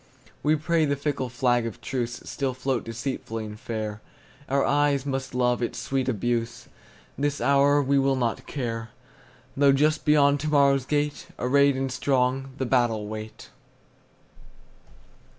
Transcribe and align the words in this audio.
We 0.41 0.55
pray 0.55 0.85
the 0.85 0.95
fickle 0.95 1.29
flag 1.29 1.67
of 1.67 1.79
truceStill 1.79 2.55
float 2.55 2.83
deceitfully 2.85 3.45
and 3.45 3.59
fair; 3.59 4.01
Our 4.49 4.65
eyes 4.65 5.05
must 5.05 5.35
love 5.35 5.61
its 5.61 5.77
sweet 5.77 6.09
abuse; 6.09 6.67
This 7.19 7.39
hour 7.39 7.83
we 7.83 7.99
will 7.99 8.15
not 8.15 8.47
care, 8.47 8.89
Though 9.55 9.73
just 9.73 10.03
beyond 10.03 10.39
to 10.39 10.47
morrow's 10.47 10.85
gate, 10.85 11.27
Arrayed 11.37 11.75
and 11.77 11.91
strong, 11.91 12.49
the 12.57 12.65
battle 12.65 13.07
wait. 13.07 13.51